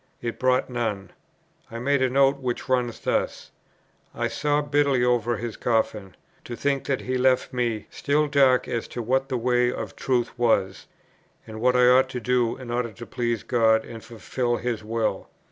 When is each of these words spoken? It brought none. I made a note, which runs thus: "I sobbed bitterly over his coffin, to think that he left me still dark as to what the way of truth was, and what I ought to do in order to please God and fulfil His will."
It 0.19 0.39
brought 0.39 0.67
none. 0.67 1.11
I 1.69 1.77
made 1.77 2.01
a 2.01 2.09
note, 2.09 2.37
which 2.39 2.67
runs 2.67 2.99
thus: 3.01 3.51
"I 4.15 4.29
sobbed 4.29 4.71
bitterly 4.71 5.03
over 5.03 5.37
his 5.37 5.57
coffin, 5.57 6.15
to 6.43 6.55
think 6.55 6.85
that 6.85 7.01
he 7.01 7.19
left 7.19 7.53
me 7.53 7.85
still 7.91 8.25
dark 8.25 8.67
as 8.67 8.87
to 8.87 9.03
what 9.03 9.29
the 9.29 9.37
way 9.37 9.71
of 9.71 9.95
truth 9.95 10.35
was, 10.39 10.87
and 11.45 11.61
what 11.61 11.75
I 11.75 11.87
ought 11.87 12.09
to 12.09 12.19
do 12.19 12.57
in 12.57 12.71
order 12.71 12.91
to 12.93 13.05
please 13.05 13.43
God 13.43 13.85
and 13.85 14.03
fulfil 14.03 14.57
His 14.57 14.83
will." 14.83 15.29